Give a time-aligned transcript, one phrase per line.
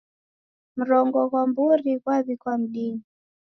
[0.77, 3.03] Mrongo ghwa mburi ghwaw'ikwa mdinyi